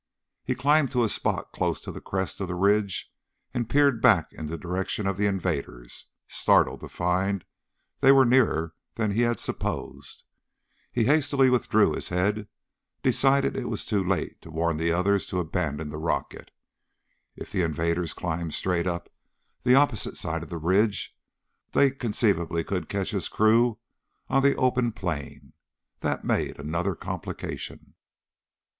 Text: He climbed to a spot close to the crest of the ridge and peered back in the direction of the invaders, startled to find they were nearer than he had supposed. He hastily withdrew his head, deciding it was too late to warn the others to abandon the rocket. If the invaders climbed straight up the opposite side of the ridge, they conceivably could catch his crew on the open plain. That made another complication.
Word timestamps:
He 0.43 0.55
climbed 0.55 0.91
to 0.93 1.03
a 1.03 1.09
spot 1.09 1.51
close 1.51 1.79
to 1.81 1.91
the 1.91 2.01
crest 2.01 2.41
of 2.41 2.47
the 2.47 2.55
ridge 2.55 3.11
and 3.53 3.69
peered 3.69 4.01
back 4.01 4.33
in 4.33 4.47
the 4.47 4.57
direction 4.57 5.05
of 5.05 5.15
the 5.15 5.27
invaders, 5.27 6.07
startled 6.27 6.79
to 6.79 6.89
find 6.89 7.45
they 7.99 8.11
were 8.11 8.25
nearer 8.25 8.73
than 8.95 9.11
he 9.11 9.21
had 9.21 9.39
supposed. 9.39 10.23
He 10.91 11.03
hastily 11.03 11.51
withdrew 11.51 11.93
his 11.93 12.09
head, 12.09 12.47
deciding 13.03 13.55
it 13.55 13.69
was 13.69 13.85
too 13.85 14.03
late 14.03 14.41
to 14.41 14.49
warn 14.49 14.77
the 14.77 14.91
others 14.91 15.27
to 15.27 15.39
abandon 15.39 15.89
the 15.91 15.99
rocket. 15.99 16.49
If 17.35 17.51
the 17.51 17.61
invaders 17.61 18.13
climbed 18.15 18.55
straight 18.55 18.87
up 18.87 19.07
the 19.61 19.75
opposite 19.75 20.17
side 20.17 20.41
of 20.41 20.49
the 20.49 20.57
ridge, 20.57 21.15
they 21.73 21.91
conceivably 21.91 22.63
could 22.63 22.89
catch 22.89 23.11
his 23.11 23.29
crew 23.29 23.77
on 24.29 24.41
the 24.41 24.55
open 24.55 24.93
plain. 24.93 25.53
That 25.99 26.25
made 26.25 26.57
another 26.57 26.95
complication. 26.95 27.93